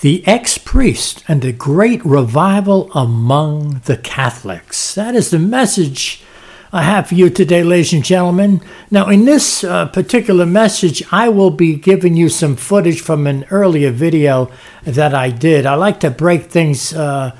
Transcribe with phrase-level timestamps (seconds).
[0.00, 4.94] the ex priest and the great revival among the Catholics.
[4.94, 6.22] That is the message
[6.72, 8.62] I have for you today, ladies and gentlemen.
[8.90, 13.44] Now, in this uh, particular message, I will be giving you some footage from an
[13.50, 14.50] earlier video
[14.84, 15.66] that I did.
[15.66, 16.92] I like to break things.
[16.92, 17.36] Uh,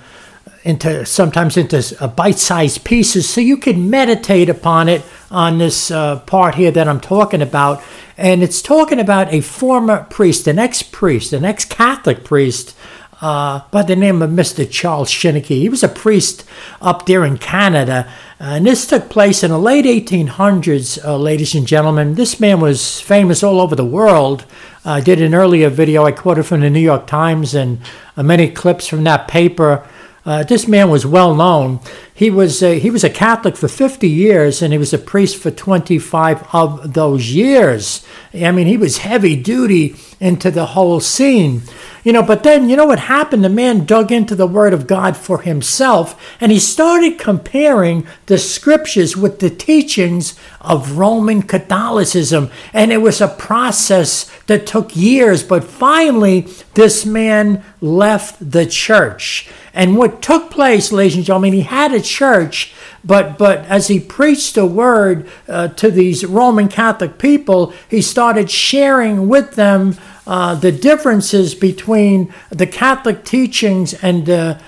[0.62, 5.00] into sometimes into uh, bite-sized pieces so you can meditate upon it
[5.30, 7.82] on this uh, part here that I'm talking about
[8.20, 12.76] and it's talking about a former priest, an ex priest, an ex Catholic priest
[13.22, 14.70] uh, by the name of Mr.
[14.70, 15.62] Charles Chiniquy.
[15.62, 16.44] He was a priest
[16.82, 21.66] up there in Canada, and this took place in the late 1800s, uh, ladies and
[21.66, 22.14] gentlemen.
[22.14, 24.44] This man was famous all over the world.
[24.84, 27.80] I did an earlier video, I quoted from the New York Times, and
[28.18, 29.88] uh, many clips from that paper.
[30.26, 31.80] Uh, this man was well known.
[32.20, 35.38] He was a, he was a Catholic for 50 years, and he was a priest
[35.38, 38.04] for 25 of those years.
[38.34, 41.62] I mean, he was heavy duty into the whole scene.
[42.04, 43.44] You know, but then, you know what happened?
[43.44, 48.38] The man dug into the Word of God for himself and he started comparing the
[48.38, 52.50] scriptures with the teachings of Roman Catholicism.
[52.72, 59.50] And it was a process that took years, but finally, this man left the church.
[59.74, 64.00] And what took place, ladies and gentlemen, he had a church, but but as he
[64.00, 70.54] preached the word uh, to these Roman Catholic people, he started sharing with them uh,
[70.54, 74.58] the differences between the Catholic teachings and uh,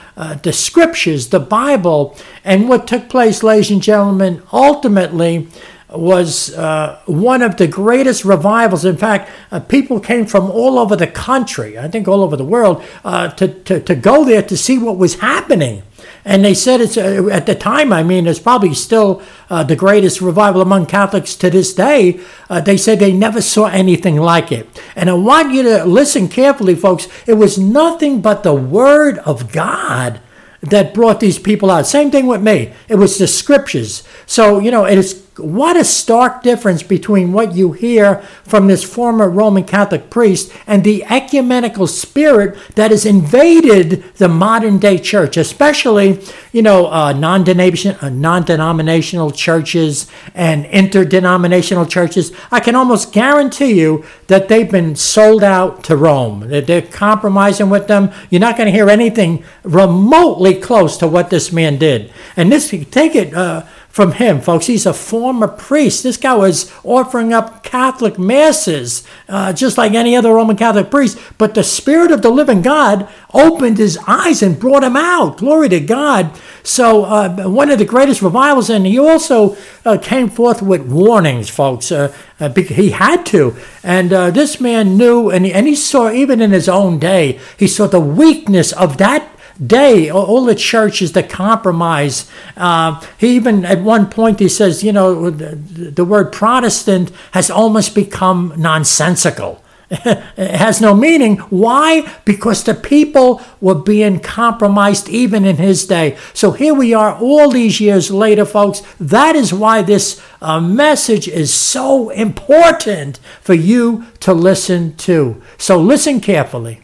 [0.42, 5.48] the scriptures, the Bible, and what took place, ladies and gentlemen, ultimately
[5.88, 8.84] was uh, one of the greatest revivals.
[8.84, 12.44] In fact, uh, people came from all over the country, I think all over the
[12.44, 15.82] world, uh, to, to, to go there to see what was happening.
[16.24, 17.92] And they said it's uh, at the time.
[17.92, 22.20] I mean, it's probably still uh, the greatest revival among Catholics to this day.
[22.48, 24.68] Uh, they said they never saw anything like it.
[24.94, 27.08] And I want you to listen carefully, folks.
[27.26, 30.20] It was nothing but the Word of God
[30.60, 31.86] that brought these people out.
[31.88, 32.72] Same thing with me.
[32.88, 34.04] It was the Scriptures.
[34.26, 38.84] So you know, it is what a stark difference between what you hear from this
[38.84, 45.38] former Roman Catholic priest and the ecumenical spirit that has invaded the modern day church,
[45.38, 46.22] especially,
[46.52, 52.32] you know, uh, non-denominational, uh, churches and interdenominational churches.
[52.50, 56.48] I can almost guarantee you that they've been sold out to Rome.
[56.48, 58.10] They're, they're compromising with them.
[58.28, 62.12] You're not going to hear anything remotely close to what this man did.
[62.36, 63.32] And this, take it.
[63.32, 64.66] Uh, from him, folks.
[64.66, 66.02] He's a former priest.
[66.02, 71.18] This guy was offering up Catholic masses, uh, just like any other Roman Catholic priest.
[71.36, 75.36] But the Spirit of the living God opened his eyes and brought him out.
[75.36, 76.32] Glory to God.
[76.62, 81.50] So, uh, one of the greatest revivals, and he also uh, came forth with warnings,
[81.50, 81.92] folks.
[81.92, 83.56] Uh, uh, he had to.
[83.82, 87.38] And uh, this man knew, and he, and he saw, even in his own day,
[87.58, 89.31] he saw the weakness of that
[89.64, 92.30] day, all the churches that compromise.
[92.56, 97.50] Uh, he even at one point he says, you know, the, the word Protestant has
[97.50, 99.62] almost become nonsensical.
[99.92, 101.36] it has no meaning.
[101.50, 102.10] Why?
[102.24, 106.16] Because the people were being compromised even in his day.
[106.32, 108.82] So here we are all these years later, folks.
[108.98, 115.42] That is why this uh, message is so important for you to listen to.
[115.58, 116.80] So listen carefully.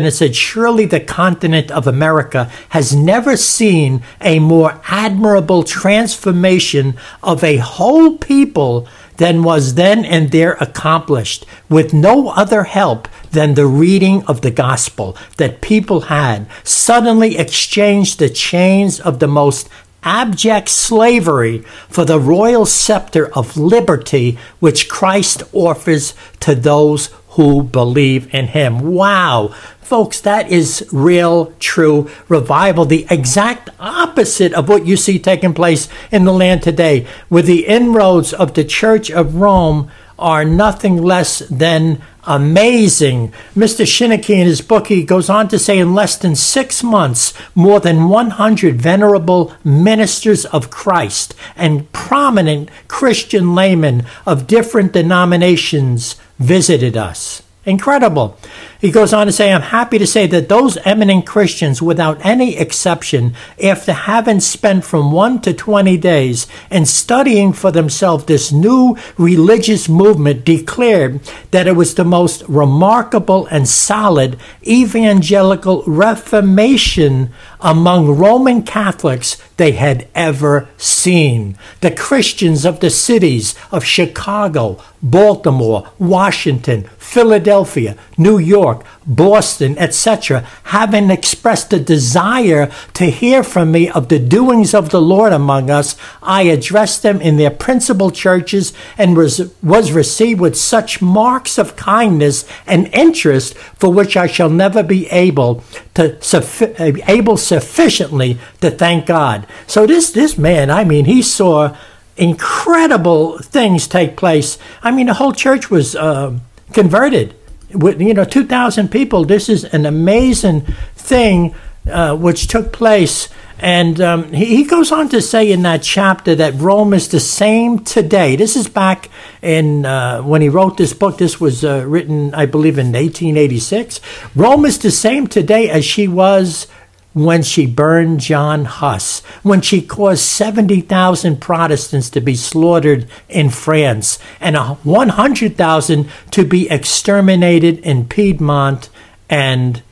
[0.00, 6.96] And it said, Surely the continent of America has never seen a more admirable transformation
[7.22, 8.88] of a whole people
[9.18, 14.50] than was then and there accomplished, with no other help than the reading of the
[14.50, 19.68] gospel that people had suddenly exchanged the chains of the most
[20.02, 21.58] abject slavery
[21.90, 28.80] for the royal scepter of liberty which Christ offers to those who believe in him.
[28.80, 29.54] Wow.
[29.80, 35.88] Folks, that is real, true revival, the exact opposite of what you see taking place
[36.12, 41.40] in the land today, where the inroads of the Church of Rome are nothing less
[41.48, 43.32] than amazing.
[43.56, 43.86] Mr.
[43.86, 47.80] Chiniquy, in his book, he goes on to say in less than six months, more
[47.80, 57.42] than 100 venerable ministers of Christ and prominent Christian laymen of different denominations visited us.
[57.66, 58.38] Incredible.
[58.80, 62.56] He goes on to say, I'm happy to say that those eminent Christians, without any
[62.56, 68.96] exception, after having spent from one to 20 days in studying for themselves this new
[69.18, 71.20] religious movement, declared
[71.50, 77.30] that it was the most remarkable and solid evangelical reformation
[77.60, 81.58] among Roman Catholics they had ever seen.
[81.82, 91.10] The Christians of the cities of Chicago, Baltimore, Washington, Philadelphia, New York, Boston, etc., having
[91.10, 95.96] expressed a desire to hear from me of the doings of the Lord among us,
[96.22, 101.74] I addressed them in their principal churches and was, was received with such marks of
[101.74, 105.64] kindness and interest for which I shall never be able
[105.94, 109.48] to suffi- able sufficiently to thank God.
[109.66, 111.76] So this this man, I mean, he saw
[112.16, 114.58] incredible things take place.
[114.82, 116.38] I mean, the whole church was uh,
[116.72, 117.34] converted.
[117.72, 119.24] With you know, two thousand people.
[119.24, 120.62] This is an amazing
[120.96, 121.54] thing
[121.88, 123.28] uh, which took place.
[123.62, 127.20] And um, he, he, goes on to say in that chapter that Rome is the
[127.20, 128.34] same today.
[128.34, 129.10] This is back
[129.42, 131.18] in uh, when he wrote this book.
[131.18, 134.00] This was uh, written, I believe, in 1886.
[134.34, 136.68] Rome is the same today as she was
[137.12, 144.18] when she burned John Huss, when she caused 70,000 Protestants to be slaughtered in France
[144.40, 148.88] and 100,000 to be exterminated in Piedmont
[149.28, 149.82] and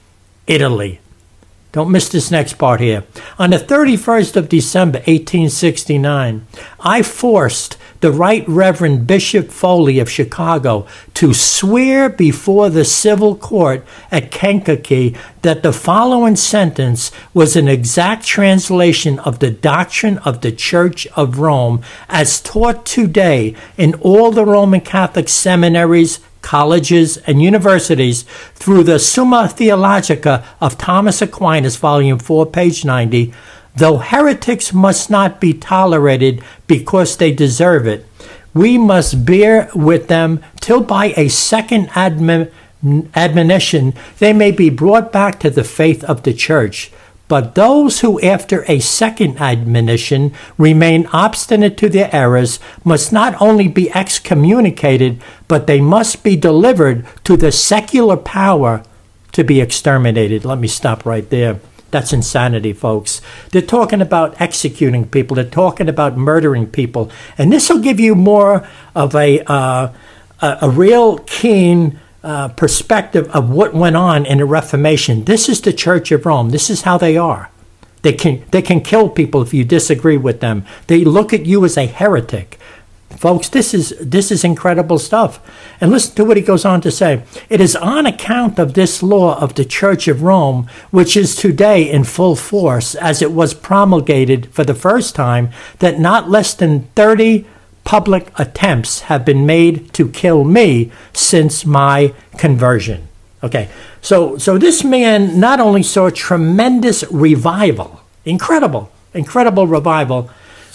[0.47, 1.01] Italy.
[1.73, 3.05] Don't miss this next part here.
[3.39, 6.47] On the 31st of December, 1869,
[6.81, 13.85] I forced the Right Reverend Bishop Foley of Chicago to swear before the civil court
[14.11, 20.53] at Kankakee that the following sentence was an exact translation of the doctrine of the
[20.53, 28.23] Church of Rome as taught today in all the Roman Catholic seminaries, colleges, and universities
[28.55, 33.35] through the Summa Theologica of Thomas Aquinas, Volume 4, page 90
[33.79, 38.05] Though heretics must not be tolerated because they deserve it,
[38.53, 42.51] we must bear with them till by a second admon-
[43.15, 46.91] admonition they may be brought back to the faith of the church.
[47.29, 53.69] But those who, after a second admonition, remain obstinate to their errors must not only
[53.69, 58.83] be excommunicated, but they must be delivered to the secular power
[59.31, 60.45] to be exterminated.
[60.45, 61.61] Let me stop right there.
[61.91, 63.23] That's insanity, folks.
[63.51, 65.37] They're talking about executing people.
[65.37, 69.93] They're talking about murdering people, and this will give you more of a uh,
[70.41, 75.25] a, a, real keen uh, perspective of what went on in the Reformation.
[75.25, 76.51] This is the Church of Rome.
[76.51, 77.51] This is how they are.
[78.03, 80.65] They can they can kill people if you disagree with them.
[80.87, 82.59] They look at you as a heretic.
[83.17, 85.41] Folks, this is this is incredible stuff.
[85.81, 87.23] And listen to what he goes on to say.
[87.49, 91.91] It is on account of this law of the Church of Rome, which is today
[91.91, 96.85] in full force as it was promulgated for the first time, that not less than
[96.95, 97.47] 30
[97.83, 103.09] public attempts have been made to kill me since my conversion.
[103.43, 103.69] Okay.
[104.03, 110.31] So so this man not only saw tremendous revival, incredible, incredible revival,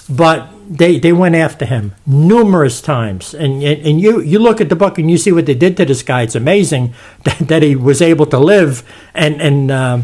[0.10, 3.34] but they, they went after him numerous times.
[3.34, 5.78] And, and, and you, you look at the book and you see what they did
[5.78, 6.24] to this guy.
[6.24, 6.94] It's amazing
[7.24, 8.84] that, that he was able to live
[9.14, 10.02] and, and, uh,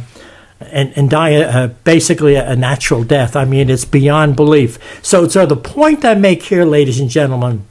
[0.59, 3.35] and, and die a, basically a, a natural death.
[3.35, 4.77] I mean, it's beyond belief.
[5.03, 7.65] So, so the point I make here, ladies and gentlemen,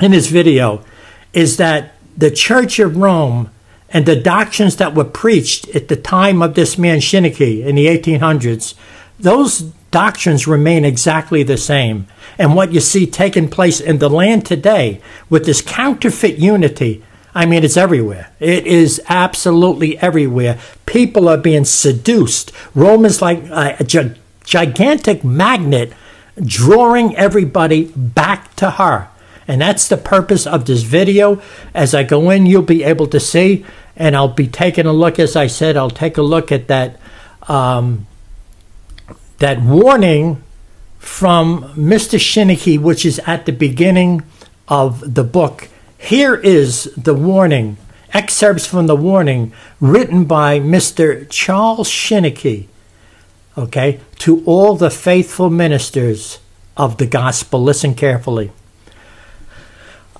[0.00, 0.84] in this video
[1.32, 3.50] is that the Church of Rome
[3.90, 7.86] and the doctrines that were preached at the time of this man Chiniquy in the
[7.86, 8.74] 1800s,
[9.18, 12.06] those doctrines remain exactly the same.
[12.38, 15.00] And what you see taking place in the land today
[15.30, 17.02] with this counterfeit unity,
[17.34, 18.30] I mean, it's everywhere.
[18.40, 20.58] It is absolutely everywhere.
[20.86, 22.52] People are being seduced.
[22.74, 24.14] Rome is like a, a
[24.44, 25.92] gigantic magnet
[26.42, 29.08] drawing everybody back to her.
[29.46, 31.40] And that's the purpose of this video.
[31.74, 33.64] As I go in, you'll be able to see,
[33.96, 37.00] and I'll be taking a look, as I said, I'll take a look at that
[37.48, 38.06] um,
[39.38, 40.42] that warning
[40.98, 42.18] from Mr.
[42.18, 44.22] Chiniquy, which is at the beginning
[44.66, 45.68] of the book.
[45.96, 47.76] Here is the warning,
[48.12, 51.28] excerpts from the warning written by Mr.
[51.30, 52.66] Charles Chiniquy,
[53.56, 56.40] okay, to all the faithful ministers
[56.76, 57.62] of the gospel.
[57.62, 58.52] Listen carefully.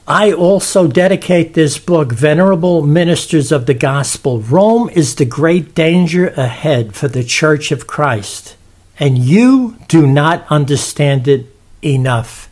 [0.06, 4.40] I also dedicate this book, Venerable Ministers of the Gospel.
[4.40, 8.56] Rome is the great danger ahead for the Church of Christ
[8.98, 11.46] and you do not understand it
[11.82, 12.48] enough.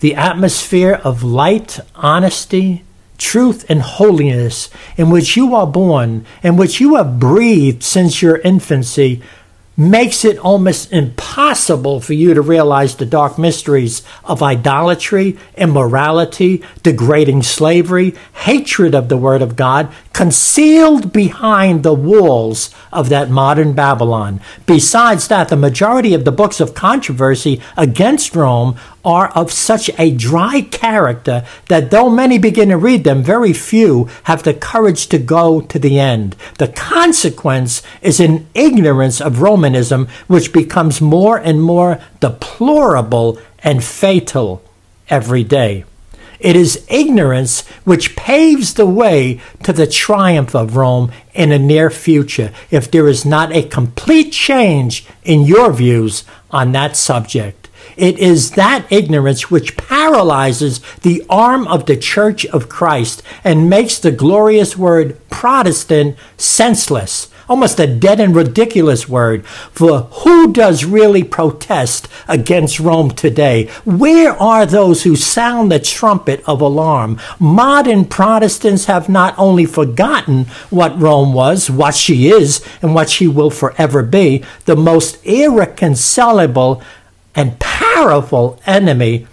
[0.00, 2.84] The atmosphere of light, honesty,
[3.18, 8.38] truth, and holiness in which you are born, in which you have breathed since your
[8.38, 9.22] infancy,
[9.76, 17.42] makes it almost impossible for you to realize the dark mysteries of idolatry, immorality, degrading
[17.42, 18.14] slavery,
[18.44, 24.40] hatred of the Word of God, concealed behind the walls of that modern Babylon.
[24.66, 30.10] Besides that, the majority of the books of controversy against Rome are of such a
[30.10, 35.18] dry character that though many begin to read them, very few have the courage to
[35.18, 36.36] go to the end.
[36.58, 44.62] The consequence is an ignorance of Romanism which becomes more and more deplorable and fatal
[45.08, 45.84] every day.
[46.40, 51.88] It is ignorance which paves the way to the triumph of Rome in the near
[51.88, 57.63] future if there is not a complete change in your views on that subject.
[57.96, 63.98] It is that ignorance which paralyzes the arm of the Church of Christ and makes
[63.98, 69.46] the glorious word Protestant senseless almost a dead and ridiculous word.
[69.46, 73.66] For who does really protest against Rome today?
[73.84, 77.20] Where are those who sound the trumpet of alarm?
[77.38, 83.28] Modern Protestants have not only forgotten what Rome was, what she is, and what she
[83.28, 86.82] will forever be, the most irreconcilable
[87.34, 89.26] and powerful enemy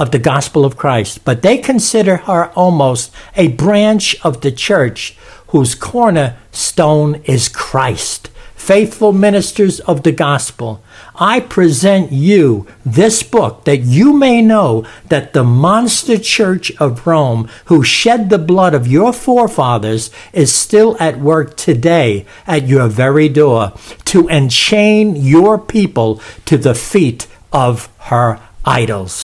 [0.00, 5.16] of the gospel of Christ, but they consider her almost a branch of the church
[5.48, 8.30] whose cornerstone is Christ.
[8.54, 10.82] Faithful ministers of the gospel,
[11.16, 17.48] I present you this book that you may know that the monster church of Rome,
[17.66, 23.28] who shed the blood of your forefathers, is still at work today at your very
[23.28, 23.72] door
[24.04, 29.22] to enchain your people to the feet of her idols.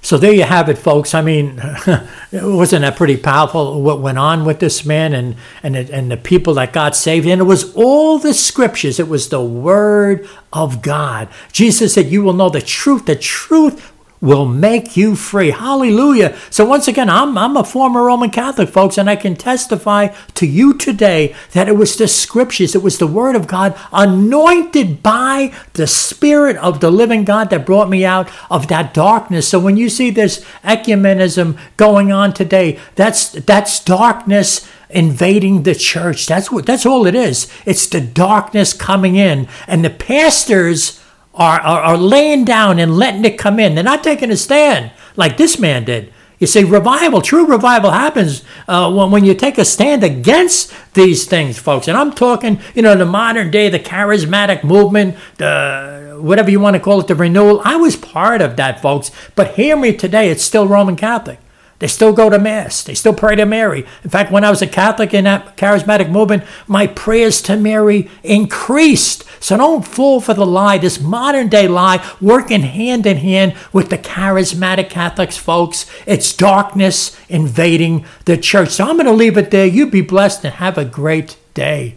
[0.00, 1.12] So there you have it, folks.
[1.12, 1.56] I mean,
[2.32, 6.54] wasn't that pretty powerful what went on with this man and, and, and the people
[6.54, 7.26] that got saved?
[7.26, 11.28] And it was all the scriptures, it was the word of God.
[11.52, 13.06] Jesus said, You will know the truth.
[13.06, 15.50] The truth will make you free.
[15.50, 16.36] Hallelujah.
[16.50, 20.46] So, once again, I'm, I'm a former Roman Catholic, folks, and I can testify to
[20.46, 25.52] you today that it was the scriptures, it was the Word of God, anointed by
[25.74, 29.48] the Spirit of the living God that brought me out of that darkness.
[29.48, 36.26] So, when you see this ecumenism going on today, that's, that's darkness invading the church.
[36.26, 37.46] That's what that's all it is.
[37.66, 39.46] It's the darkness coming in.
[39.66, 40.98] And the pastors
[41.38, 43.74] are, are, are laying down and letting it come in.
[43.74, 46.12] They're not taking a stand like this man did.
[46.38, 51.26] You see, revival, true revival happens uh, when, when you take a stand against these
[51.26, 51.88] things, folks.
[51.88, 56.74] And I'm talking, you know, the modern day, the charismatic movement, the whatever you want
[56.74, 57.60] to call it, the renewal.
[57.64, 59.10] I was part of that, folks.
[59.34, 61.40] But hear me today, it's still Roman Catholic.
[61.78, 62.82] They still go to Mass.
[62.82, 63.86] They still pray to Mary.
[64.02, 68.10] In fact, when I was a Catholic in that charismatic movement, my prayers to Mary
[68.24, 69.24] increased.
[69.40, 73.90] So don't fall for the lie, this modern day lie, working hand in hand with
[73.90, 75.86] the charismatic Catholics, folks.
[76.04, 78.70] It's darkness invading the church.
[78.70, 79.66] So I'm going to leave it there.
[79.66, 81.94] You be blessed and have a great day.